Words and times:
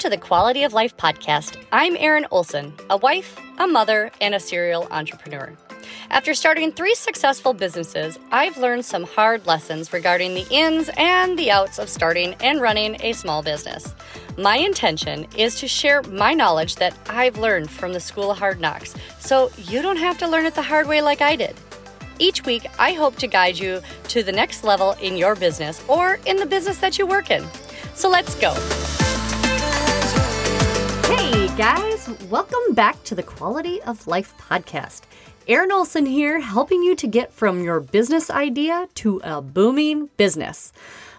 to 0.00 0.08
the 0.08 0.16
Quality 0.16 0.64
of 0.64 0.72
Life 0.72 0.96
podcast. 0.96 1.62
I'm 1.72 1.94
Erin 1.94 2.26
Olson, 2.30 2.72
a 2.88 2.96
wife, 2.96 3.38
a 3.58 3.66
mother, 3.66 4.10
and 4.22 4.34
a 4.34 4.40
serial 4.40 4.88
entrepreneur. 4.90 5.52
After 6.08 6.32
starting 6.32 6.72
three 6.72 6.94
successful 6.94 7.52
businesses, 7.52 8.18
I've 8.32 8.56
learned 8.56 8.86
some 8.86 9.04
hard 9.04 9.46
lessons 9.46 9.92
regarding 9.92 10.32
the 10.32 10.46
ins 10.50 10.88
and 10.96 11.38
the 11.38 11.50
outs 11.50 11.78
of 11.78 11.90
starting 11.90 12.32
and 12.40 12.62
running 12.62 12.96
a 13.02 13.12
small 13.12 13.42
business. 13.42 13.94
My 14.38 14.56
intention 14.56 15.26
is 15.36 15.56
to 15.56 15.68
share 15.68 16.02
my 16.04 16.32
knowledge 16.32 16.76
that 16.76 16.96
I've 17.10 17.36
learned 17.36 17.68
from 17.68 17.92
the 17.92 18.00
School 18.00 18.30
of 18.30 18.38
Hard 18.38 18.58
Knocks, 18.58 18.94
so 19.18 19.50
you 19.58 19.82
don't 19.82 19.98
have 19.98 20.16
to 20.18 20.28
learn 20.28 20.46
it 20.46 20.54
the 20.54 20.62
hard 20.62 20.88
way 20.88 21.02
like 21.02 21.20
I 21.20 21.36
did. 21.36 21.54
Each 22.18 22.46
week, 22.46 22.66
I 22.78 22.94
hope 22.94 23.16
to 23.16 23.26
guide 23.26 23.58
you 23.58 23.82
to 24.04 24.22
the 24.22 24.32
next 24.32 24.64
level 24.64 24.92
in 24.92 25.18
your 25.18 25.34
business 25.34 25.84
or 25.88 26.18
in 26.24 26.38
the 26.38 26.46
business 26.46 26.78
that 26.78 26.98
you 26.98 27.06
work 27.06 27.30
in. 27.30 27.44
So 27.92 28.08
let's 28.08 28.34
go. 28.36 28.54
Guys, 31.60 32.08
welcome 32.30 32.72
back 32.72 33.04
to 33.04 33.14
the 33.14 33.22
Quality 33.22 33.82
of 33.82 34.06
Life 34.06 34.32
podcast. 34.38 35.02
Erin 35.46 35.70
Olson 35.70 36.06
here, 36.06 36.40
helping 36.40 36.82
you 36.82 36.96
to 36.96 37.06
get 37.06 37.34
from 37.34 37.62
your 37.62 37.80
business 37.80 38.30
idea 38.30 38.88
to 38.94 39.20
a 39.22 39.42
booming 39.42 40.08
business. 40.16 40.72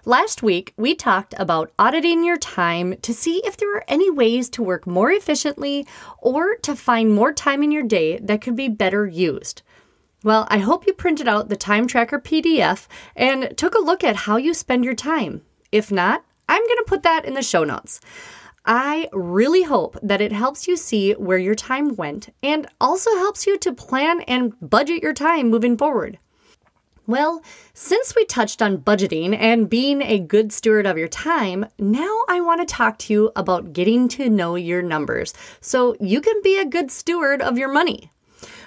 Last 0.03 0.41
week, 0.41 0.73
we 0.77 0.95
talked 0.95 1.35
about 1.37 1.71
auditing 1.77 2.23
your 2.23 2.37
time 2.37 2.97
to 3.03 3.13
see 3.13 3.43
if 3.45 3.55
there 3.55 3.71
are 3.75 3.83
any 3.87 4.09
ways 4.09 4.49
to 4.49 4.63
work 4.63 4.87
more 4.87 5.11
efficiently 5.11 5.85
or 6.17 6.55
to 6.63 6.75
find 6.75 7.13
more 7.13 7.33
time 7.33 7.61
in 7.61 7.71
your 7.71 7.83
day 7.83 8.17
that 8.17 8.41
could 8.41 8.55
be 8.55 8.67
better 8.67 9.05
used. 9.05 9.61
Well, 10.23 10.47
I 10.49 10.57
hope 10.57 10.87
you 10.87 10.93
printed 10.93 11.27
out 11.27 11.49
the 11.49 11.55
Time 11.55 11.85
Tracker 11.85 12.17
PDF 12.17 12.87
and 13.15 13.55
took 13.57 13.75
a 13.75 13.79
look 13.79 14.03
at 14.03 14.15
how 14.15 14.37
you 14.37 14.55
spend 14.55 14.85
your 14.85 14.95
time. 14.95 15.43
If 15.71 15.91
not, 15.91 16.25
I'm 16.49 16.63
going 16.63 16.77
to 16.79 16.85
put 16.87 17.03
that 17.03 17.25
in 17.25 17.35
the 17.35 17.43
show 17.43 17.63
notes. 17.63 18.01
I 18.65 19.09
really 19.11 19.63
hope 19.63 19.97
that 20.03 20.21
it 20.21 20.31
helps 20.31 20.67
you 20.67 20.77
see 20.77 21.13
where 21.13 21.39
your 21.39 21.55
time 21.55 21.95
went 21.95 22.29
and 22.43 22.67
also 22.79 23.09
helps 23.15 23.47
you 23.47 23.57
to 23.57 23.73
plan 23.73 24.21
and 24.21 24.53
budget 24.61 25.01
your 25.01 25.13
time 25.13 25.49
moving 25.49 25.77
forward. 25.77 26.19
Well, 27.07 27.41
since 27.73 28.15
we 28.15 28.23
touched 28.25 28.61
on 28.61 28.77
budgeting 28.77 29.35
and 29.35 29.69
being 29.69 30.03
a 30.03 30.19
good 30.19 30.53
steward 30.53 30.85
of 30.85 30.97
your 30.97 31.07
time, 31.07 31.65
now 31.79 32.23
I 32.29 32.39
want 32.41 32.61
to 32.61 32.71
talk 32.71 32.99
to 32.99 33.13
you 33.13 33.31
about 33.35 33.73
getting 33.73 34.07
to 34.09 34.29
know 34.29 34.55
your 34.55 34.83
numbers 34.83 35.33
so 35.59 35.95
you 35.99 36.21
can 36.21 36.39
be 36.43 36.59
a 36.59 36.65
good 36.65 36.91
steward 36.91 37.41
of 37.41 37.57
your 37.57 37.71
money. 37.71 38.11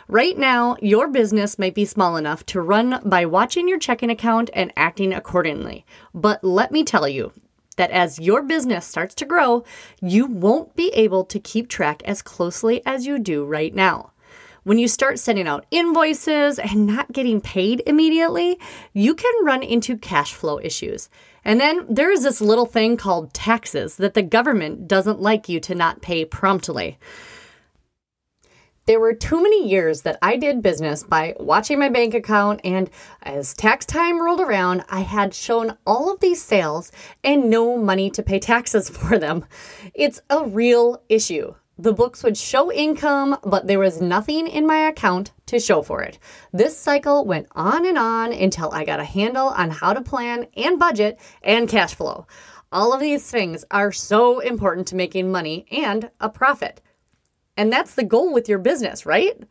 Right 0.08 0.36
now, 0.36 0.76
your 0.82 1.08
business 1.08 1.58
might 1.58 1.74
be 1.74 1.84
small 1.84 2.16
enough 2.16 2.44
to 2.46 2.60
run 2.60 3.00
by 3.04 3.24
watching 3.24 3.68
your 3.68 3.78
checking 3.78 4.10
account 4.10 4.50
and 4.52 4.72
acting 4.76 5.14
accordingly. 5.14 5.86
But 6.12 6.42
let 6.42 6.72
me 6.72 6.84
tell 6.84 7.08
you, 7.08 7.32
that 7.76 7.90
as 7.90 8.18
your 8.18 8.42
business 8.42 8.86
starts 8.86 9.14
to 9.16 9.24
grow, 9.24 9.64
you 10.00 10.26
won't 10.26 10.74
be 10.76 10.88
able 10.94 11.24
to 11.24 11.38
keep 11.38 11.68
track 11.68 12.02
as 12.04 12.22
closely 12.22 12.82
as 12.86 13.06
you 13.06 13.18
do 13.18 13.44
right 13.44 13.74
now. 13.74 14.12
When 14.64 14.78
you 14.78 14.88
start 14.88 15.18
sending 15.18 15.46
out 15.46 15.66
invoices 15.70 16.58
and 16.58 16.86
not 16.86 17.12
getting 17.12 17.42
paid 17.42 17.82
immediately, 17.86 18.58
you 18.94 19.14
can 19.14 19.44
run 19.44 19.62
into 19.62 19.98
cash 19.98 20.32
flow 20.32 20.58
issues. 20.58 21.10
And 21.44 21.60
then 21.60 21.84
there 21.88 22.10
is 22.10 22.22
this 22.22 22.40
little 22.40 22.64
thing 22.64 22.96
called 22.96 23.34
taxes 23.34 23.96
that 23.96 24.14
the 24.14 24.22
government 24.22 24.88
doesn't 24.88 25.20
like 25.20 25.50
you 25.50 25.60
to 25.60 25.74
not 25.74 26.00
pay 26.00 26.24
promptly. 26.24 26.98
There 28.86 29.00
were 29.00 29.14
too 29.14 29.42
many 29.42 29.66
years 29.66 30.02
that 30.02 30.18
I 30.20 30.36
did 30.36 30.60
business 30.60 31.04
by 31.04 31.34
watching 31.40 31.78
my 31.78 31.88
bank 31.88 32.12
account, 32.12 32.60
and 32.64 32.90
as 33.22 33.54
tax 33.54 33.86
time 33.86 34.20
rolled 34.20 34.42
around, 34.42 34.84
I 34.90 35.00
had 35.00 35.32
shown 35.32 35.78
all 35.86 36.12
of 36.12 36.20
these 36.20 36.42
sales 36.42 36.92
and 37.22 37.48
no 37.48 37.78
money 37.78 38.10
to 38.10 38.22
pay 38.22 38.38
taxes 38.38 38.90
for 38.90 39.18
them. 39.18 39.46
It's 39.94 40.20
a 40.28 40.44
real 40.44 41.02
issue. 41.08 41.54
The 41.78 41.94
books 41.94 42.22
would 42.22 42.36
show 42.36 42.70
income, 42.70 43.38
but 43.42 43.66
there 43.66 43.78
was 43.78 44.02
nothing 44.02 44.48
in 44.48 44.66
my 44.66 44.86
account 44.88 45.32
to 45.46 45.58
show 45.58 45.80
for 45.80 46.02
it. 46.02 46.18
This 46.52 46.78
cycle 46.78 47.24
went 47.24 47.48
on 47.52 47.86
and 47.86 47.96
on 47.96 48.34
until 48.34 48.70
I 48.70 48.84
got 48.84 49.00
a 49.00 49.04
handle 49.04 49.48
on 49.48 49.70
how 49.70 49.94
to 49.94 50.02
plan 50.02 50.46
and 50.58 50.78
budget 50.78 51.18
and 51.42 51.70
cash 51.70 51.94
flow. 51.94 52.26
All 52.70 52.92
of 52.92 53.00
these 53.00 53.30
things 53.30 53.64
are 53.70 53.92
so 53.92 54.40
important 54.40 54.88
to 54.88 54.96
making 54.96 55.32
money 55.32 55.64
and 55.70 56.10
a 56.20 56.28
profit. 56.28 56.82
And 57.56 57.72
that's 57.72 57.94
the 57.94 58.04
goal 58.04 58.32
with 58.32 58.48
your 58.48 58.58
business, 58.58 59.06
right? 59.06 59.42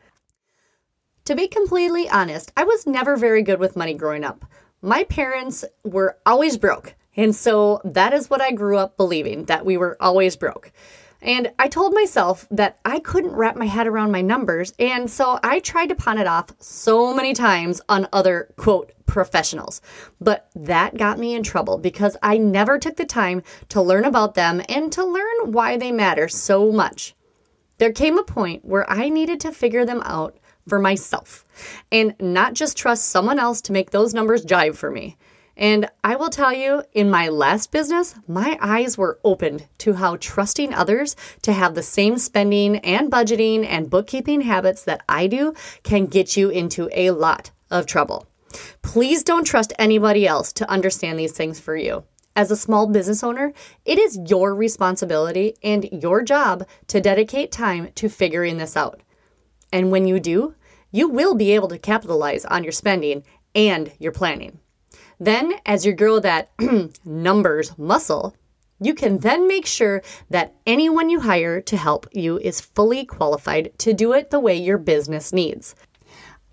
To 1.25 1.35
be 1.35 1.47
completely 1.47 2.09
honest, 2.09 2.51
I 2.57 2.65
was 2.65 2.85
never 2.85 3.15
very 3.15 3.43
good 3.43 3.59
with 3.59 3.77
money 3.77 3.93
growing 3.93 4.23
up. 4.23 4.45
My 4.81 5.05
parents 5.05 5.63
were 5.85 6.17
always 6.25 6.57
broke. 6.57 6.95
And 7.15 7.33
so 7.35 7.79
that 7.85 8.13
is 8.13 8.29
what 8.29 8.41
I 8.41 8.51
grew 8.51 8.77
up 8.77 8.97
believing 8.97 9.45
that 9.45 9.65
we 9.65 9.77
were 9.77 9.95
always 10.01 10.35
broke. 10.35 10.71
And 11.21 11.53
I 11.57 11.69
told 11.69 11.93
myself 11.93 12.45
that 12.51 12.79
I 12.83 12.99
couldn't 12.99 13.35
wrap 13.35 13.55
my 13.55 13.65
head 13.65 13.87
around 13.87 14.11
my 14.11 14.21
numbers. 14.21 14.73
And 14.77 15.09
so 15.09 15.39
I 15.41 15.59
tried 15.59 15.87
to 15.87 15.95
pawn 15.95 16.17
it 16.17 16.27
off 16.27 16.47
so 16.59 17.13
many 17.13 17.33
times 17.33 17.79
on 17.87 18.09
other, 18.11 18.53
quote, 18.57 18.91
professionals. 19.05 19.81
But 20.19 20.49
that 20.53 20.97
got 20.97 21.19
me 21.19 21.33
in 21.33 21.43
trouble 21.43 21.77
because 21.77 22.17
I 22.21 22.37
never 22.37 22.77
took 22.77 22.97
the 22.97 23.05
time 23.05 23.43
to 23.69 23.81
learn 23.81 24.03
about 24.03 24.35
them 24.35 24.61
and 24.67 24.91
to 24.91 25.05
learn 25.05 25.53
why 25.53 25.77
they 25.77 25.93
matter 25.93 26.27
so 26.27 26.73
much. 26.73 27.15
There 27.83 27.91
came 27.91 28.17
a 28.17 28.23
point 28.23 28.63
where 28.63 28.89
I 28.89 29.09
needed 29.09 29.41
to 29.41 29.51
figure 29.51 29.83
them 29.83 30.01
out 30.05 30.37
for 30.69 30.79
myself 30.79 31.45
and 31.91 32.15
not 32.17 32.53
just 32.53 32.77
trust 32.77 33.09
someone 33.09 33.39
else 33.39 33.59
to 33.63 33.73
make 33.73 33.91
those 33.91 34.13
numbers 34.13 34.45
jive 34.45 34.77
for 34.77 34.89
me. 34.89 35.17
And 35.57 35.89
I 36.01 36.15
will 36.15 36.29
tell 36.29 36.53
you, 36.53 36.83
in 36.93 37.11
my 37.11 37.27
last 37.27 37.73
business, 37.73 38.15
my 38.25 38.57
eyes 38.61 38.97
were 38.97 39.19
opened 39.25 39.67
to 39.79 39.91
how 39.95 40.15
trusting 40.15 40.73
others 40.73 41.17
to 41.41 41.51
have 41.51 41.75
the 41.75 41.83
same 41.83 42.17
spending 42.17 42.77
and 42.77 43.11
budgeting 43.11 43.65
and 43.65 43.89
bookkeeping 43.89 44.39
habits 44.39 44.85
that 44.85 45.03
I 45.09 45.27
do 45.27 45.53
can 45.83 46.05
get 46.05 46.37
you 46.37 46.47
into 46.51 46.89
a 46.93 47.11
lot 47.11 47.51
of 47.69 47.85
trouble. 47.85 48.25
Please 48.81 49.23
don't 49.23 49.43
trust 49.43 49.73
anybody 49.77 50.25
else 50.25 50.53
to 50.53 50.69
understand 50.69 51.19
these 51.19 51.33
things 51.33 51.59
for 51.59 51.75
you. 51.75 52.05
As 52.35 52.49
a 52.49 52.57
small 52.57 52.87
business 52.87 53.23
owner, 53.23 53.53
it 53.85 53.99
is 53.99 54.19
your 54.27 54.55
responsibility 54.55 55.55
and 55.61 55.87
your 55.91 56.23
job 56.23 56.67
to 56.87 56.99
dedicate 56.99 57.51
time 57.51 57.91
to 57.93 58.09
figuring 58.09 58.57
this 58.57 58.75
out. 58.75 59.01
And 59.71 59.91
when 59.91 60.07
you 60.07 60.19
do, 60.19 60.55
you 60.91 61.07
will 61.07 61.35
be 61.35 61.51
able 61.51 61.67
to 61.67 61.77
capitalize 61.77 62.43
on 62.45 62.63
your 62.63 62.71
spending 62.71 63.23
and 63.53 63.91
your 63.99 64.11
planning. 64.11 64.59
Then, 65.19 65.53
as 65.65 65.85
you 65.85 65.93
grow 65.93 66.19
that 66.19 66.51
numbers 67.05 67.77
muscle, 67.77 68.35
you 68.79 68.95
can 68.95 69.19
then 69.19 69.47
make 69.47 69.67
sure 69.67 70.01
that 70.29 70.55
anyone 70.65 71.09
you 71.09 71.19
hire 71.19 71.61
to 71.61 71.77
help 71.77 72.07
you 72.11 72.39
is 72.39 72.59
fully 72.59 73.05
qualified 73.05 73.71
to 73.77 73.93
do 73.93 74.13
it 74.13 74.31
the 74.31 74.39
way 74.39 74.55
your 74.55 74.79
business 74.79 75.31
needs. 75.31 75.75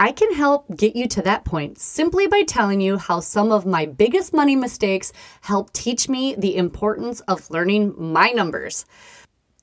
I 0.01 0.13
can 0.13 0.33
help 0.33 0.65
get 0.75 0.97
you 0.97 1.07
to 1.09 1.23
that 1.23 1.45
point 1.45 1.79
simply 1.79 2.27
by 2.27 2.43
telling 2.45 2.81
you 2.81 2.97
how 2.97 3.21
some 3.21 3.53
of 3.53 3.67
my 3.67 3.85
biggest 3.85 4.33
money 4.33 4.57
mistakes 4.57 5.13
help 5.43 5.75
teach 5.75 6.09
me 6.09 6.35
the 6.35 6.57
importance 6.57 7.21
of 7.29 7.51
learning 7.51 7.93
my 7.99 8.31
numbers. 8.31 8.87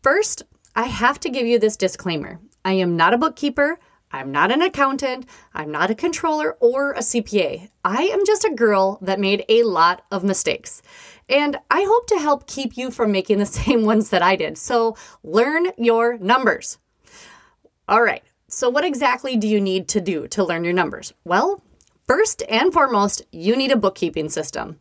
First, 0.04 0.44
I 0.76 0.84
have 0.84 1.20
to 1.22 1.32
give 1.32 1.48
you 1.48 1.58
this 1.58 1.76
disclaimer 1.76 2.40
I 2.64 2.74
am 2.74 2.96
not 2.96 3.16
a 3.16 3.18
bookkeeper. 3.18 3.80
I'm 4.12 4.32
not 4.32 4.52
an 4.52 4.62
accountant. 4.62 5.26
I'm 5.56 5.72
not 5.72 5.90
a 5.90 5.96
controller 5.96 6.56
or 6.60 6.92
a 6.92 7.00
CPA. 7.00 7.70
I 7.84 8.04
am 8.04 8.24
just 8.24 8.46
a 8.46 8.54
girl 8.54 9.00
that 9.02 9.20
made 9.20 9.44
a 9.50 9.64
lot 9.64 10.04
of 10.12 10.24
mistakes. 10.24 10.84
And 11.28 11.58
I 11.72 11.82
hope 11.82 12.06
to 12.08 12.20
help 12.20 12.46
keep 12.46 12.78
you 12.78 12.92
from 12.92 13.12
making 13.12 13.40
the 13.40 13.46
same 13.64 13.86
ones 13.86 14.12
that 14.12 14.22
I 14.22 14.36
did. 14.36 14.60
So 14.60 14.96
learn 15.24 15.72
your 15.78 16.20
numbers. 16.20 16.78
All 17.88 18.04
right, 18.04 18.22
so, 18.50 18.70
what 18.70 18.86
exactly 18.86 19.36
do 19.36 19.46
you 19.46 19.60
need 19.60 19.90
to 19.90 20.00
do 20.00 20.26
to 20.30 20.44
learn 20.44 20.64
your 20.64 20.72
numbers? 20.72 21.14
Well, 21.26 21.62
first 22.08 22.44
and 22.48 22.72
foremost, 22.72 23.22
you 23.30 23.58
need 23.58 23.74
a 23.74 23.78
bookkeeping 23.78 24.30
system. 24.30 24.80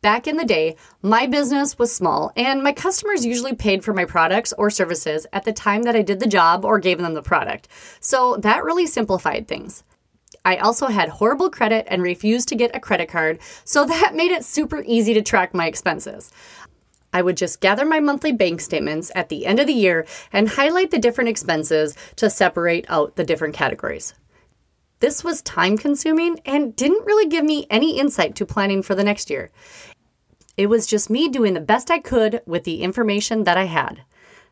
Back 0.00 0.28
in 0.28 0.36
the 0.36 0.44
day, 0.44 0.76
my 1.02 1.26
business 1.26 1.76
was 1.76 1.92
small, 1.92 2.30
and 2.36 2.62
my 2.62 2.72
customers 2.72 3.26
usually 3.26 3.52
paid 3.52 3.82
for 3.82 3.92
my 3.92 4.04
products 4.04 4.52
or 4.56 4.70
services 4.70 5.26
at 5.32 5.44
the 5.44 5.52
time 5.52 5.82
that 5.82 5.96
I 5.96 6.02
did 6.02 6.20
the 6.20 6.28
job 6.28 6.64
or 6.64 6.78
gave 6.78 6.98
them 6.98 7.14
the 7.14 7.22
product. 7.22 7.66
So, 7.98 8.36
that 8.36 8.62
really 8.62 8.86
simplified 8.86 9.48
things. 9.48 9.82
I 10.44 10.58
also 10.58 10.86
had 10.86 11.08
horrible 11.08 11.50
credit 11.50 11.86
and 11.88 12.00
refused 12.00 12.48
to 12.50 12.54
get 12.54 12.76
a 12.76 12.80
credit 12.80 13.08
card, 13.08 13.40
so 13.64 13.84
that 13.86 14.14
made 14.14 14.30
it 14.30 14.44
super 14.44 14.84
easy 14.86 15.14
to 15.14 15.22
track 15.22 15.52
my 15.52 15.66
expenses. 15.66 16.30
I 17.14 17.22
would 17.22 17.36
just 17.36 17.60
gather 17.60 17.86
my 17.86 18.00
monthly 18.00 18.32
bank 18.32 18.60
statements 18.60 19.12
at 19.14 19.28
the 19.28 19.46
end 19.46 19.60
of 19.60 19.68
the 19.68 19.72
year 19.72 20.04
and 20.32 20.48
highlight 20.48 20.90
the 20.90 20.98
different 20.98 21.30
expenses 21.30 21.96
to 22.16 22.28
separate 22.28 22.84
out 22.88 23.14
the 23.14 23.24
different 23.24 23.54
categories. 23.54 24.14
This 24.98 25.22
was 25.22 25.40
time 25.42 25.78
consuming 25.78 26.40
and 26.44 26.74
didn't 26.74 27.06
really 27.06 27.28
give 27.28 27.44
me 27.44 27.66
any 27.70 28.00
insight 28.00 28.34
to 28.36 28.46
planning 28.46 28.82
for 28.82 28.96
the 28.96 29.04
next 29.04 29.30
year. 29.30 29.52
It 30.56 30.66
was 30.66 30.88
just 30.88 31.08
me 31.08 31.28
doing 31.28 31.54
the 31.54 31.60
best 31.60 31.88
I 31.88 32.00
could 32.00 32.42
with 32.46 32.64
the 32.64 32.82
information 32.82 33.44
that 33.44 33.56
I 33.56 33.64
had. 33.64 34.02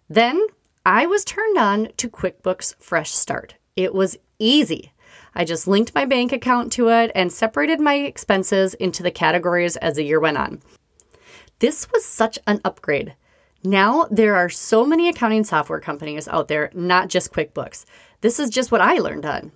Then 0.09 0.47
I 0.87 1.07
was 1.07 1.25
turned 1.25 1.59
on 1.59 1.89
to 1.97 2.09
QuickBooks 2.09 2.77
Fresh 2.79 3.11
Start. 3.11 3.57
It 3.75 3.93
was 3.93 4.19
easy. 4.39 4.93
I 5.35 5.45
just 5.45 5.67
linked 5.67 5.95
my 5.95 6.05
bank 6.05 6.31
account 6.31 6.71
to 6.73 6.89
it 6.91 7.11
and 7.15 7.33
separated 7.33 7.81
my 7.81 7.95
expenses 7.95 8.75
into 8.75 9.03
the 9.03 9.11
categories 9.11 9.77
as 9.79 9.97
the 9.97 10.05
year 10.05 10.21
went 10.21 10.37
on. 10.37 10.61
This 11.63 11.87
was 11.93 12.05
such 12.05 12.41
an 12.45 12.61
upgrade. 12.65 13.15
Now, 13.63 14.09
there 14.11 14.35
are 14.35 14.49
so 14.49 14.85
many 14.85 15.09
accounting 15.09 15.45
software 15.45 15.79
companies 15.79 16.27
out 16.27 16.49
there, 16.49 16.73
not 16.75 17.09
just 17.09 17.33
QuickBooks. 17.33 17.85
This 18.21 18.41
is 18.41 18.51
just 18.51 18.73
what 18.73 18.81
I 18.81 18.95
learned 18.95 19.25
on. 19.25 19.53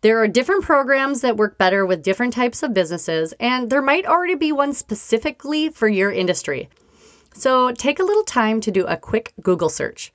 There 0.00 0.20
are 0.20 0.26
different 0.26 0.64
programs 0.64 1.20
that 1.20 1.36
work 1.36 1.56
better 1.56 1.86
with 1.86 2.02
different 2.02 2.32
types 2.32 2.64
of 2.64 2.74
businesses, 2.74 3.34
and 3.38 3.70
there 3.70 3.80
might 3.80 4.04
already 4.04 4.34
be 4.34 4.50
one 4.50 4.72
specifically 4.72 5.68
for 5.68 5.86
your 5.86 6.10
industry. 6.10 6.68
So 7.34 7.70
take 7.70 8.00
a 8.00 8.04
little 8.04 8.24
time 8.24 8.60
to 8.60 8.72
do 8.72 8.84
a 8.86 8.96
quick 8.96 9.32
Google 9.40 9.68
search. 9.68 10.12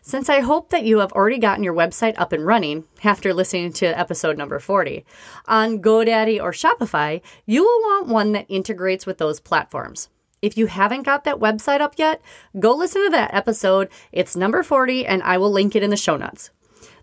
Since 0.00 0.30
I 0.30 0.40
hope 0.40 0.70
that 0.70 0.84
you 0.84 1.00
have 1.00 1.12
already 1.12 1.36
gotten 1.36 1.64
your 1.64 1.74
website 1.74 2.14
up 2.16 2.32
and 2.32 2.46
running 2.46 2.84
after 3.04 3.34
listening 3.34 3.74
to 3.74 3.98
episode 3.98 4.38
number 4.38 4.58
40, 4.58 5.04
on 5.46 5.82
GoDaddy 5.82 6.42
or 6.42 6.52
Shopify, 6.52 7.20
you 7.44 7.62
will 7.62 7.80
want 7.82 8.08
one 8.08 8.32
that 8.32 8.46
integrates 8.48 9.04
with 9.04 9.18
those 9.18 9.38
platforms. 9.38 10.08
If 10.46 10.56
you 10.56 10.66
haven't 10.66 11.02
got 11.02 11.24
that 11.24 11.40
website 11.40 11.80
up 11.80 11.94
yet, 11.96 12.22
go 12.60 12.72
listen 12.72 13.02
to 13.02 13.10
that 13.10 13.34
episode. 13.34 13.88
It's 14.12 14.36
number 14.36 14.62
40, 14.62 15.04
and 15.04 15.20
I 15.24 15.38
will 15.38 15.50
link 15.50 15.74
it 15.74 15.82
in 15.82 15.90
the 15.90 15.96
show 15.96 16.16
notes. 16.16 16.50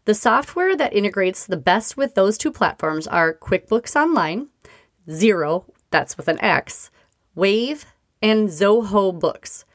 The 0.05 0.15
software 0.15 0.77
that 0.77 0.93
integrates 0.93 1.45
the 1.45 1.57
best 1.57 1.97
with 1.97 2.15
those 2.15 2.37
two 2.37 2.53
platforms 2.53 3.05
are 3.05 3.33
QuickBooks 3.33 3.97
Online, 3.97 4.47
Xero, 5.09 5.65
that's 5.91 6.15
with 6.15 6.29
an 6.29 6.41
X, 6.41 6.89
Wave, 7.35 7.85
and 8.21 8.47
Zoho 8.47 9.19
Books. 9.19 9.65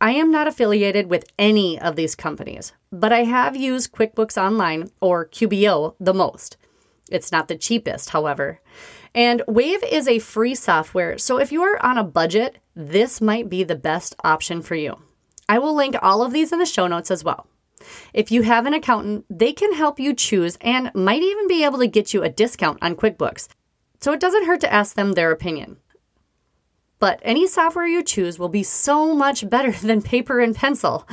I 0.00 0.10
am 0.10 0.32
not 0.32 0.48
affiliated 0.48 1.08
with 1.08 1.24
any 1.38 1.80
of 1.80 1.94
these 1.94 2.16
companies, 2.16 2.72
but 2.90 3.12
I 3.12 3.22
have 3.22 3.54
used 3.54 3.92
QuickBooks 3.92 4.36
Online 4.36 4.90
or 5.00 5.28
QBO 5.28 5.94
the 6.00 6.12
most. 6.12 6.56
It's 7.12 7.32
not 7.32 7.48
the 7.48 7.56
cheapest, 7.56 8.10
however. 8.10 8.60
And 9.14 9.42
Wave 9.46 9.84
is 9.84 10.08
a 10.08 10.18
free 10.18 10.54
software, 10.54 11.18
so 11.18 11.38
if 11.38 11.52
you 11.52 11.62
are 11.62 11.84
on 11.84 11.98
a 11.98 12.04
budget, 12.04 12.58
this 12.74 13.20
might 13.20 13.48
be 13.50 13.62
the 13.62 13.76
best 13.76 14.14
option 14.24 14.62
for 14.62 14.74
you. 14.74 14.96
I 15.48 15.58
will 15.58 15.74
link 15.74 15.96
all 16.00 16.22
of 16.22 16.32
these 16.32 16.52
in 16.52 16.58
the 16.58 16.66
show 16.66 16.86
notes 16.86 17.10
as 17.10 17.22
well. 17.22 17.46
If 18.14 18.30
you 18.30 18.42
have 18.42 18.64
an 18.66 18.74
accountant, 18.74 19.26
they 19.28 19.52
can 19.52 19.74
help 19.74 20.00
you 20.00 20.14
choose 20.14 20.56
and 20.60 20.90
might 20.94 21.22
even 21.22 21.48
be 21.48 21.64
able 21.64 21.78
to 21.80 21.86
get 21.86 22.14
you 22.14 22.22
a 22.22 22.28
discount 22.28 22.78
on 22.80 22.96
QuickBooks. 22.96 23.48
So 24.00 24.12
it 24.12 24.20
doesn't 24.20 24.46
hurt 24.46 24.60
to 24.60 24.72
ask 24.72 24.94
them 24.94 25.12
their 25.12 25.30
opinion. 25.30 25.76
But 26.98 27.20
any 27.22 27.46
software 27.46 27.86
you 27.86 28.02
choose 28.02 28.38
will 28.38 28.48
be 28.48 28.62
so 28.62 29.14
much 29.14 29.48
better 29.50 29.72
than 29.86 30.02
paper 30.02 30.40
and 30.40 30.54
pencil. 30.54 31.06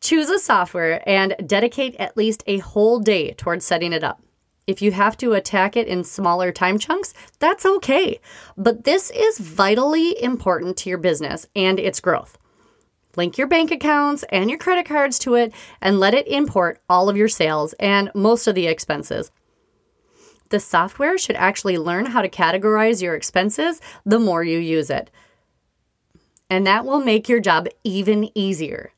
Choose 0.00 0.28
a 0.28 0.38
software 0.38 1.02
and 1.08 1.36
dedicate 1.46 1.94
at 1.96 2.16
least 2.16 2.42
a 2.46 2.58
whole 2.58 2.98
day 2.98 3.32
towards 3.34 3.64
setting 3.64 3.92
it 3.92 4.02
up. 4.02 4.22
If 4.66 4.82
you 4.82 4.92
have 4.92 5.16
to 5.18 5.32
attack 5.32 5.76
it 5.76 5.88
in 5.88 6.04
smaller 6.04 6.52
time 6.52 6.78
chunks, 6.78 7.12
that's 7.38 7.66
okay. 7.66 8.20
But 8.56 8.84
this 8.84 9.10
is 9.10 9.38
vitally 9.38 10.22
important 10.22 10.76
to 10.78 10.88
your 10.88 10.98
business 10.98 11.46
and 11.56 11.80
its 11.80 12.00
growth. 12.00 12.38
Link 13.16 13.36
your 13.36 13.48
bank 13.48 13.70
accounts 13.70 14.22
and 14.30 14.48
your 14.48 14.58
credit 14.58 14.86
cards 14.86 15.18
to 15.20 15.34
it 15.34 15.52
and 15.80 15.98
let 15.98 16.14
it 16.14 16.28
import 16.28 16.80
all 16.88 17.08
of 17.08 17.16
your 17.16 17.28
sales 17.28 17.72
and 17.80 18.10
most 18.14 18.46
of 18.46 18.54
the 18.54 18.66
expenses. 18.66 19.32
The 20.50 20.60
software 20.60 21.18
should 21.18 21.36
actually 21.36 21.78
learn 21.78 22.06
how 22.06 22.22
to 22.22 22.28
categorize 22.28 23.02
your 23.02 23.14
expenses 23.14 23.80
the 24.04 24.20
more 24.20 24.44
you 24.44 24.58
use 24.58 24.90
it. 24.90 25.10
And 26.48 26.66
that 26.66 26.84
will 26.84 27.00
make 27.00 27.28
your 27.28 27.40
job 27.40 27.68
even 27.84 28.30
easier 28.36 28.92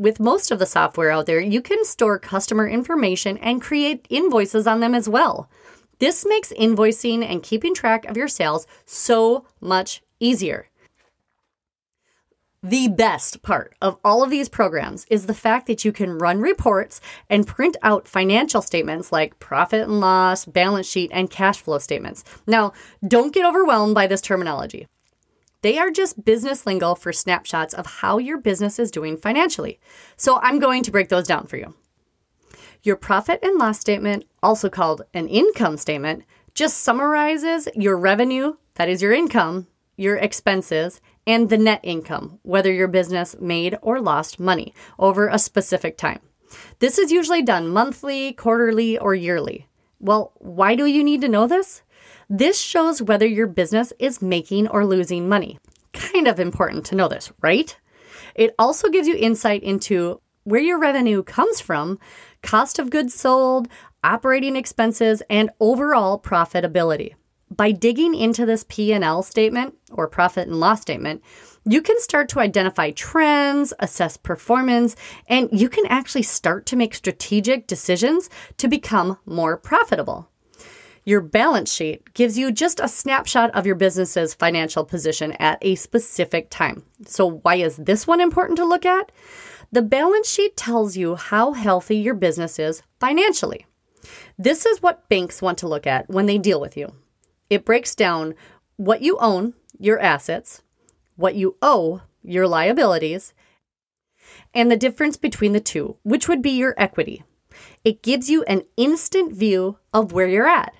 with 0.00 0.18
most 0.18 0.50
of 0.50 0.58
the 0.58 0.64
software 0.64 1.10
out 1.10 1.26
there, 1.26 1.40
you 1.40 1.60
can 1.60 1.84
store 1.84 2.18
customer 2.18 2.66
information 2.66 3.36
and 3.36 3.60
create 3.60 4.06
invoices 4.08 4.66
on 4.66 4.80
them 4.80 4.94
as 4.94 5.08
well. 5.08 5.50
This 5.98 6.24
makes 6.26 6.54
invoicing 6.54 7.22
and 7.22 7.42
keeping 7.42 7.74
track 7.74 8.06
of 8.06 8.16
your 8.16 8.26
sales 8.26 8.66
so 8.86 9.44
much 9.60 10.02
easier. 10.18 10.70
The 12.62 12.88
best 12.88 13.42
part 13.42 13.74
of 13.82 13.98
all 14.02 14.22
of 14.22 14.30
these 14.30 14.48
programs 14.48 15.04
is 15.10 15.26
the 15.26 15.34
fact 15.34 15.66
that 15.66 15.84
you 15.84 15.92
can 15.92 16.18
run 16.18 16.40
reports 16.40 17.02
and 17.28 17.46
print 17.46 17.76
out 17.82 18.08
financial 18.08 18.62
statements 18.62 19.12
like 19.12 19.38
profit 19.38 19.82
and 19.82 20.00
loss, 20.00 20.46
balance 20.46 20.86
sheet, 20.86 21.10
and 21.12 21.30
cash 21.30 21.60
flow 21.60 21.78
statements. 21.78 22.24
Now, 22.46 22.72
don't 23.06 23.34
get 23.34 23.46
overwhelmed 23.46 23.94
by 23.94 24.06
this 24.06 24.22
terminology. 24.22 24.86
They 25.62 25.78
are 25.78 25.90
just 25.90 26.24
business 26.24 26.66
lingo 26.66 26.94
for 26.94 27.12
snapshots 27.12 27.74
of 27.74 27.86
how 27.86 28.18
your 28.18 28.38
business 28.38 28.78
is 28.78 28.90
doing 28.90 29.16
financially. 29.16 29.78
So 30.16 30.38
I'm 30.42 30.58
going 30.58 30.82
to 30.84 30.90
break 30.90 31.08
those 31.08 31.26
down 31.26 31.46
for 31.46 31.56
you. 31.56 31.74
Your 32.82 32.96
profit 32.96 33.40
and 33.42 33.58
loss 33.58 33.78
statement, 33.78 34.24
also 34.42 34.70
called 34.70 35.02
an 35.12 35.28
income 35.28 35.76
statement, 35.76 36.24
just 36.54 36.78
summarizes 36.78 37.68
your 37.74 37.96
revenue, 37.96 38.54
that 38.74 38.88
is 38.88 39.02
your 39.02 39.12
income, 39.12 39.66
your 39.96 40.16
expenses, 40.16 41.00
and 41.26 41.50
the 41.50 41.58
net 41.58 41.80
income, 41.82 42.38
whether 42.42 42.72
your 42.72 42.88
business 42.88 43.36
made 43.38 43.76
or 43.82 44.00
lost 44.00 44.40
money 44.40 44.72
over 44.98 45.28
a 45.28 45.38
specific 45.38 45.98
time. 45.98 46.20
This 46.78 46.98
is 46.98 47.12
usually 47.12 47.42
done 47.42 47.68
monthly, 47.68 48.32
quarterly, 48.32 48.98
or 48.98 49.14
yearly. 49.14 49.68
Well, 49.98 50.32
why 50.36 50.74
do 50.74 50.86
you 50.86 51.04
need 51.04 51.20
to 51.20 51.28
know 51.28 51.46
this? 51.46 51.82
This 52.32 52.60
shows 52.60 53.02
whether 53.02 53.26
your 53.26 53.48
business 53.48 53.92
is 53.98 54.22
making 54.22 54.68
or 54.68 54.86
losing 54.86 55.28
money. 55.28 55.58
Kind 55.92 56.28
of 56.28 56.38
important 56.38 56.86
to 56.86 56.94
know 56.94 57.08
this, 57.08 57.32
right? 57.42 57.76
It 58.36 58.54
also 58.56 58.88
gives 58.88 59.08
you 59.08 59.16
insight 59.16 59.64
into 59.64 60.20
where 60.44 60.60
your 60.60 60.78
revenue 60.78 61.24
comes 61.24 61.60
from, 61.60 61.98
cost 62.40 62.78
of 62.78 62.88
goods 62.88 63.14
sold, 63.14 63.66
operating 64.04 64.54
expenses, 64.54 65.24
and 65.28 65.50
overall 65.58 66.20
profitability. 66.20 67.14
By 67.50 67.72
digging 67.72 68.14
into 68.14 68.46
this 68.46 68.64
P&L 68.68 69.24
statement 69.24 69.74
or 69.90 70.06
profit 70.06 70.46
and 70.46 70.60
loss 70.60 70.82
statement, 70.82 71.24
you 71.64 71.82
can 71.82 72.00
start 72.00 72.28
to 72.28 72.38
identify 72.38 72.92
trends, 72.92 73.74
assess 73.80 74.16
performance, 74.16 74.94
and 75.26 75.48
you 75.50 75.68
can 75.68 75.84
actually 75.86 76.22
start 76.22 76.64
to 76.66 76.76
make 76.76 76.94
strategic 76.94 77.66
decisions 77.66 78.30
to 78.58 78.68
become 78.68 79.18
more 79.26 79.56
profitable. 79.56 80.28
Your 81.04 81.20
balance 81.20 81.72
sheet 81.72 82.12
gives 82.12 82.36
you 82.36 82.52
just 82.52 82.78
a 82.78 82.88
snapshot 82.88 83.50
of 83.54 83.66
your 83.66 83.74
business's 83.74 84.34
financial 84.34 84.84
position 84.84 85.32
at 85.32 85.58
a 85.62 85.74
specific 85.74 86.50
time. 86.50 86.84
So, 87.06 87.26
why 87.42 87.56
is 87.56 87.76
this 87.76 88.06
one 88.06 88.20
important 88.20 88.58
to 88.58 88.66
look 88.66 88.84
at? 88.84 89.10
The 89.72 89.82
balance 89.82 90.28
sheet 90.28 90.56
tells 90.56 90.96
you 90.96 91.14
how 91.14 91.52
healthy 91.52 91.96
your 91.96 92.14
business 92.14 92.58
is 92.58 92.82
financially. 92.98 93.66
This 94.38 94.66
is 94.66 94.82
what 94.82 95.08
banks 95.08 95.40
want 95.40 95.58
to 95.58 95.68
look 95.68 95.86
at 95.86 96.08
when 96.10 96.26
they 96.26 96.38
deal 96.38 96.60
with 96.60 96.76
you. 96.76 96.92
It 97.48 97.64
breaks 97.64 97.94
down 97.94 98.34
what 98.76 99.02
you 99.02 99.16
own, 99.18 99.54
your 99.78 99.98
assets, 100.00 100.62
what 101.16 101.34
you 101.34 101.56
owe, 101.62 102.02
your 102.22 102.46
liabilities, 102.46 103.32
and 104.54 104.70
the 104.70 104.76
difference 104.76 105.16
between 105.16 105.52
the 105.52 105.60
two, 105.60 105.96
which 106.02 106.28
would 106.28 106.42
be 106.42 106.50
your 106.50 106.74
equity. 106.76 107.22
It 107.84 108.02
gives 108.02 108.28
you 108.28 108.42
an 108.44 108.62
instant 108.76 109.32
view 109.32 109.78
of 109.92 110.12
where 110.12 110.28
you're 110.28 110.48
at. 110.48 110.74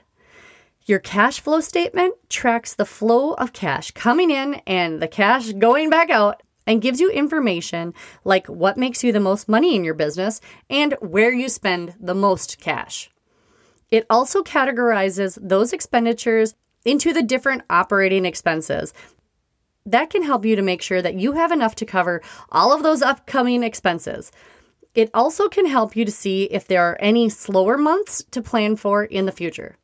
Your 0.90 0.98
cash 0.98 1.38
flow 1.38 1.60
statement 1.60 2.16
tracks 2.28 2.74
the 2.74 2.84
flow 2.84 3.34
of 3.34 3.52
cash 3.52 3.92
coming 3.92 4.32
in 4.32 4.54
and 4.66 5.00
the 5.00 5.06
cash 5.06 5.52
going 5.52 5.88
back 5.88 6.10
out 6.10 6.42
and 6.66 6.82
gives 6.82 6.98
you 6.98 7.08
information 7.12 7.94
like 8.24 8.48
what 8.48 8.76
makes 8.76 9.04
you 9.04 9.12
the 9.12 9.20
most 9.20 9.48
money 9.48 9.76
in 9.76 9.84
your 9.84 9.94
business 9.94 10.40
and 10.68 10.96
where 11.00 11.32
you 11.32 11.48
spend 11.48 11.94
the 12.00 12.12
most 12.12 12.58
cash. 12.58 13.08
It 13.92 14.04
also 14.10 14.42
categorizes 14.42 15.38
those 15.40 15.72
expenditures 15.72 16.56
into 16.84 17.12
the 17.12 17.22
different 17.22 17.62
operating 17.70 18.24
expenses. 18.24 18.92
That 19.86 20.10
can 20.10 20.24
help 20.24 20.44
you 20.44 20.56
to 20.56 20.62
make 20.62 20.82
sure 20.82 21.02
that 21.02 21.14
you 21.14 21.34
have 21.34 21.52
enough 21.52 21.76
to 21.76 21.86
cover 21.86 22.20
all 22.50 22.72
of 22.72 22.82
those 22.82 23.00
upcoming 23.00 23.62
expenses. 23.62 24.32
It 24.96 25.08
also 25.14 25.48
can 25.48 25.66
help 25.66 25.94
you 25.94 26.04
to 26.04 26.10
see 26.10 26.46
if 26.46 26.66
there 26.66 26.82
are 26.82 26.98
any 26.98 27.28
slower 27.28 27.78
months 27.78 28.24
to 28.32 28.42
plan 28.42 28.74
for 28.74 29.04
in 29.04 29.26
the 29.26 29.30
future. 29.30 29.76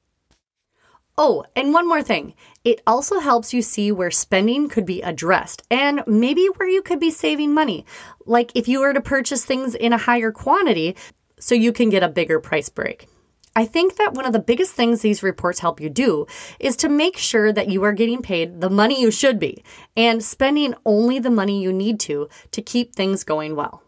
Oh, 1.18 1.44
and 1.54 1.72
one 1.72 1.88
more 1.88 2.02
thing. 2.02 2.34
It 2.62 2.82
also 2.86 3.20
helps 3.20 3.54
you 3.54 3.62
see 3.62 3.90
where 3.90 4.10
spending 4.10 4.68
could 4.68 4.84
be 4.84 5.00
addressed 5.00 5.62
and 5.70 6.02
maybe 6.06 6.46
where 6.56 6.68
you 6.68 6.82
could 6.82 7.00
be 7.00 7.10
saving 7.10 7.54
money. 7.54 7.86
Like 8.26 8.52
if 8.54 8.68
you 8.68 8.80
were 8.80 8.92
to 8.92 9.00
purchase 9.00 9.44
things 9.44 9.74
in 9.74 9.94
a 9.94 9.98
higher 9.98 10.30
quantity 10.30 10.94
so 11.38 11.54
you 11.54 11.72
can 11.72 11.88
get 11.88 12.02
a 12.02 12.08
bigger 12.08 12.38
price 12.38 12.68
break. 12.68 13.08
I 13.54 13.64
think 13.64 13.96
that 13.96 14.12
one 14.12 14.26
of 14.26 14.34
the 14.34 14.38
biggest 14.38 14.74
things 14.74 15.00
these 15.00 15.22
reports 15.22 15.60
help 15.60 15.80
you 15.80 15.88
do 15.88 16.26
is 16.60 16.76
to 16.76 16.90
make 16.90 17.16
sure 17.16 17.50
that 17.50 17.70
you 17.70 17.82
are 17.84 17.92
getting 17.94 18.20
paid 18.20 18.60
the 18.60 18.68
money 18.68 19.00
you 19.00 19.10
should 19.10 19.38
be 19.38 19.64
and 19.96 20.22
spending 20.22 20.74
only 20.84 21.18
the 21.18 21.30
money 21.30 21.62
you 21.62 21.72
need 21.72 21.98
to 22.00 22.28
to 22.50 22.60
keep 22.60 22.94
things 22.94 23.24
going 23.24 23.56
well. 23.56 23.82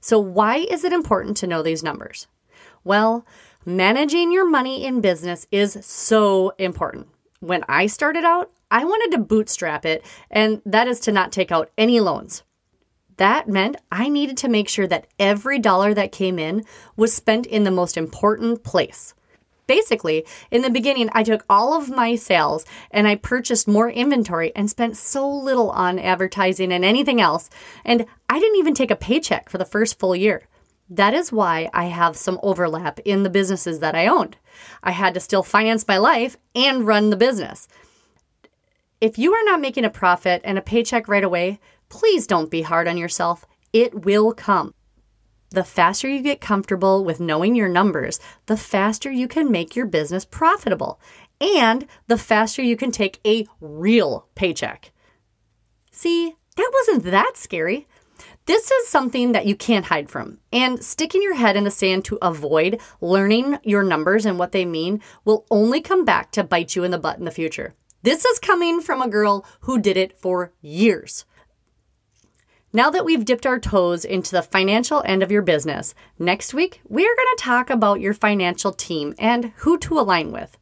So, 0.00 0.18
why 0.18 0.58
is 0.58 0.84
it 0.84 0.92
important 0.92 1.38
to 1.38 1.46
know 1.46 1.62
these 1.62 1.82
numbers? 1.82 2.26
Well, 2.84 3.24
Managing 3.66 4.30
your 4.30 4.46
money 4.46 4.84
in 4.84 5.00
business 5.00 5.46
is 5.50 5.78
so 5.80 6.52
important. 6.58 7.08
When 7.40 7.64
I 7.66 7.86
started 7.86 8.22
out, 8.22 8.50
I 8.70 8.84
wanted 8.84 9.16
to 9.16 9.22
bootstrap 9.22 9.86
it, 9.86 10.04
and 10.30 10.60
that 10.66 10.86
is 10.86 11.00
to 11.00 11.12
not 11.12 11.32
take 11.32 11.50
out 11.50 11.70
any 11.78 11.98
loans. 11.98 12.42
That 13.16 13.48
meant 13.48 13.78
I 13.90 14.10
needed 14.10 14.36
to 14.38 14.50
make 14.50 14.68
sure 14.68 14.86
that 14.88 15.06
every 15.18 15.58
dollar 15.58 15.94
that 15.94 16.12
came 16.12 16.38
in 16.38 16.64
was 16.94 17.14
spent 17.14 17.46
in 17.46 17.64
the 17.64 17.70
most 17.70 17.96
important 17.96 18.64
place. 18.64 19.14
Basically, 19.66 20.26
in 20.50 20.60
the 20.60 20.68
beginning, 20.68 21.08
I 21.12 21.22
took 21.22 21.42
all 21.48 21.72
of 21.72 21.88
my 21.88 22.16
sales 22.16 22.66
and 22.90 23.08
I 23.08 23.14
purchased 23.14 23.66
more 23.66 23.88
inventory 23.88 24.52
and 24.54 24.68
spent 24.68 24.98
so 24.98 25.26
little 25.26 25.70
on 25.70 25.98
advertising 25.98 26.70
and 26.70 26.84
anything 26.84 27.18
else. 27.18 27.48
And 27.82 28.04
I 28.28 28.38
didn't 28.38 28.58
even 28.58 28.74
take 28.74 28.90
a 28.90 28.96
paycheck 28.96 29.48
for 29.48 29.56
the 29.56 29.64
first 29.64 29.98
full 29.98 30.14
year. 30.14 30.48
That 30.88 31.14
is 31.14 31.32
why 31.32 31.70
I 31.72 31.86
have 31.86 32.16
some 32.16 32.38
overlap 32.42 33.00
in 33.00 33.22
the 33.22 33.30
businesses 33.30 33.80
that 33.80 33.94
I 33.94 34.06
owned. 34.06 34.36
I 34.82 34.90
had 34.90 35.14
to 35.14 35.20
still 35.20 35.42
finance 35.42 35.88
my 35.88 35.96
life 35.96 36.36
and 36.54 36.86
run 36.86 37.10
the 37.10 37.16
business. 37.16 37.66
If 39.00 39.18
you 39.18 39.32
are 39.32 39.44
not 39.44 39.60
making 39.60 39.84
a 39.84 39.90
profit 39.90 40.40
and 40.44 40.58
a 40.58 40.62
paycheck 40.62 41.08
right 41.08 41.24
away, 41.24 41.58
please 41.88 42.26
don't 42.26 42.50
be 42.50 42.62
hard 42.62 42.86
on 42.86 42.96
yourself. 42.96 43.46
It 43.72 44.04
will 44.04 44.32
come. 44.32 44.74
The 45.50 45.64
faster 45.64 46.08
you 46.08 46.20
get 46.20 46.40
comfortable 46.40 47.04
with 47.04 47.20
knowing 47.20 47.54
your 47.54 47.68
numbers, 47.68 48.18
the 48.46 48.56
faster 48.56 49.10
you 49.10 49.28
can 49.28 49.50
make 49.50 49.76
your 49.76 49.86
business 49.86 50.24
profitable, 50.24 51.00
and 51.40 51.86
the 52.08 52.18
faster 52.18 52.62
you 52.62 52.76
can 52.76 52.90
take 52.90 53.20
a 53.26 53.46
real 53.60 54.26
paycheck. 54.34 54.92
See, 55.90 56.34
that 56.56 56.70
wasn't 56.72 57.04
that 57.04 57.36
scary. 57.36 57.86
This 58.46 58.70
is 58.70 58.88
something 58.88 59.32
that 59.32 59.46
you 59.46 59.56
can't 59.56 59.86
hide 59.86 60.10
from. 60.10 60.38
And 60.52 60.84
sticking 60.84 61.22
your 61.22 61.34
head 61.34 61.56
in 61.56 61.64
the 61.64 61.70
sand 61.70 62.04
to 62.06 62.18
avoid 62.20 62.78
learning 63.00 63.58
your 63.62 63.82
numbers 63.82 64.26
and 64.26 64.38
what 64.38 64.52
they 64.52 64.66
mean 64.66 65.00
will 65.24 65.46
only 65.50 65.80
come 65.80 66.04
back 66.04 66.30
to 66.32 66.44
bite 66.44 66.76
you 66.76 66.84
in 66.84 66.90
the 66.90 66.98
butt 66.98 67.18
in 67.18 67.24
the 67.24 67.30
future. 67.30 67.74
This 68.02 68.26
is 68.26 68.38
coming 68.38 68.82
from 68.82 69.00
a 69.00 69.08
girl 69.08 69.46
who 69.60 69.80
did 69.80 69.96
it 69.96 70.18
for 70.18 70.52
years. 70.60 71.24
Now 72.70 72.90
that 72.90 73.04
we've 73.06 73.24
dipped 73.24 73.46
our 73.46 73.58
toes 73.58 74.04
into 74.04 74.32
the 74.32 74.42
financial 74.42 75.02
end 75.06 75.22
of 75.22 75.30
your 75.32 75.40
business, 75.40 75.94
next 76.18 76.52
week 76.52 76.82
we 76.86 77.02
are 77.06 77.16
going 77.16 77.36
to 77.36 77.42
talk 77.42 77.70
about 77.70 78.00
your 78.00 78.12
financial 78.12 78.72
team 78.72 79.14
and 79.18 79.52
who 79.58 79.78
to 79.78 79.98
align 79.98 80.32
with. 80.32 80.58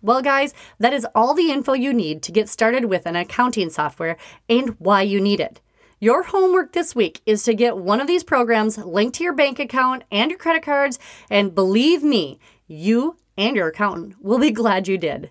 Well, 0.00 0.22
guys, 0.22 0.54
that 0.78 0.94
is 0.94 1.06
all 1.14 1.34
the 1.34 1.50
info 1.50 1.74
you 1.74 1.92
need 1.92 2.22
to 2.22 2.32
get 2.32 2.48
started 2.48 2.86
with 2.86 3.04
an 3.04 3.16
accounting 3.16 3.68
software 3.68 4.16
and 4.48 4.70
why 4.78 5.02
you 5.02 5.20
need 5.20 5.40
it. 5.40 5.60
Your 6.02 6.22
homework 6.22 6.72
this 6.72 6.94
week 6.94 7.20
is 7.26 7.42
to 7.42 7.52
get 7.52 7.76
one 7.76 8.00
of 8.00 8.06
these 8.06 8.24
programs 8.24 8.78
linked 8.78 9.16
to 9.16 9.24
your 9.24 9.34
bank 9.34 9.58
account 9.58 10.02
and 10.10 10.30
your 10.30 10.38
credit 10.38 10.62
cards, 10.62 10.98
and 11.28 11.54
believe 11.54 12.02
me, 12.02 12.40
you 12.66 13.16
and 13.36 13.54
your 13.54 13.68
accountant 13.68 14.14
will 14.18 14.38
be 14.38 14.50
glad 14.50 14.88
you 14.88 14.96
did. 14.96 15.30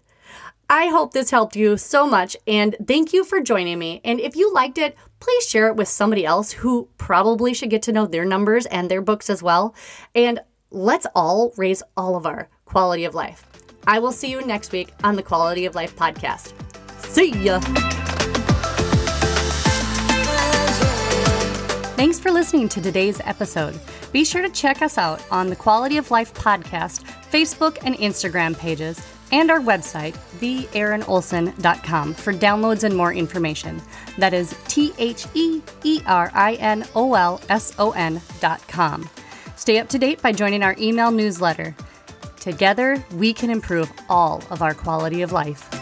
I 0.69 0.89
hope 0.89 1.11
this 1.11 1.31
helped 1.31 1.55
you 1.55 1.75
so 1.75 2.05
much, 2.05 2.37
and 2.45 2.75
thank 2.87 3.13
you 3.13 3.23
for 3.23 3.41
joining 3.41 3.79
me. 3.79 3.99
And 4.05 4.19
if 4.19 4.35
you 4.35 4.53
liked 4.53 4.77
it, 4.77 4.95
please 5.19 5.47
share 5.47 5.69
it 5.69 5.75
with 5.75 5.87
somebody 5.87 6.23
else 6.23 6.51
who 6.51 6.87
probably 6.99 7.55
should 7.55 7.71
get 7.71 7.81
to 7.83 7.91
know 7.91 8.05
their 8.05 8.23
numbers 8.23 8.67
and 8.67 8.91
their 8.91 9.01
books 9.01 9.27
as 9.27 9.41
well. 9.41 9.73
And 10.13 10.39
let's 10.69 11.07
all 11.15 11.51
raise 11.57 11.81
all 11.97 12.15
of 12.15 12.27
our 12.27 12.47
quality 12.65 13.05
of 13.05 13.15
life. 13.15 13.43
I 13.87 13.97
will 13.97 14.11
see 14.11 14.29
you 14.29 14.45
next 14.45 14.71
week 14.71 14.93
on 15.03 15.15
the 15.15 15.23
Quality 15.23 15.65
of 15.65 15.73
Life 15.73 15.95
podcast. 15.95 16.53
See 17.01 17.31
ya. 17.31 17.59
Thanks 21.99 22.17
for 22.17 22.31
listening 22.31 22.69
to 22.69 22.81
today's 22.81 23.19
episode. 23.25 23.77
Be 24.13 24.23
sure 24.23 24.41
to 24.41 24.47
check 24.47 24.81
us 24.81 24.97
out 24.97 25.21
on 25.31 25.47
the 25.47 25.55
Quality 25.57 25.97
of 25.97 26.11
Life 26.11 26.33
podcast, 26.33 27.03
Facebook 27.29 27.77
and 27.83 27.93
Instagram 27.95 28.57
pages, 28.57 29.05
and 29.33 29.51
our 29.51 29.59
website, 29.59 30.13
theerinolson.com, 30.39 32.13
for 32.13 32.33
downloads 32.33 32.85
and 32.85 32.95
more 32.95 33.11
information. 33.13 33.81
That 34.17 34.33
is 34.33 34.55
T 34.69 34.93
H 34.97 35.27
E 35.33 35.61
E 35.83 35.99
R 36.05 36.31
I 36.33 36.53
N 36.53 36.87
O 36.95 37.15
L 37.15 37.41
S 37.49 37.73
O 37.77 37.91
N.com. 37.91 39.09
Stay 39.57 39.79
up 39.79 39.89
to 39.89 39.99
date 39.99 40.21
by 40.21 40.31
joining 40.31 40.63
our 40.63 40.77
email 40.79 41.11
newsletter. 41.11 41.75
Together, 42.39 43.03
we 43.15 43.33
can 43.33 43.49
improve 43.49 43.91
all 44.07 44.41
of 44.51 44.61
our 44.61 44.73
quality 44.73 45.21
of 45.21 45.33
life. 45.33 45.78